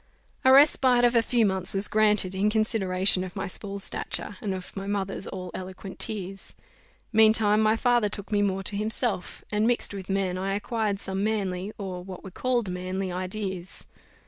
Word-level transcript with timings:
A 0.43 0.51
respite 0.51 1.05
of 1.05 1.13
a 1.15 1.21
few 1.21 1.45
months 1.45 1.75
was 1.75 1.87
granted, 1.87 2.33
in 2.33 2.49
consideration 2.49 3.23
of 3.23 3.35
my 3.35 3.45
small 3.45 3.77
stature, 3.77 4.35
and 4.41 4.51
of 4.51 4.75
my 4.75 4.87
mother's 4.87 5.27
all 5.27 5.51
eloquent 5.53 5.99
tears. 5.99 6.55
Meantime 7.13 7.61
my 7.61 7.75
father 7.75 8.09
took 8.09 8.31
me 8.31 8.41
more 8.41 8.63
to 8.63 8.75
himself; 8.75 9.43
and, 9.51 9.67
mixed 9.67 9.93
with 9.93 10.09
men, 10.09 10.39
I 10.39 10.55
acquired 10.55 10.99
some 10.99 11.23
manly, 11.23 11.71
or 11.77 12.03
what 12.03 12.23
were 12.23 12.31
called 12.31 12.67
manly, 12.67 13.11
ideas. 13.11 13.85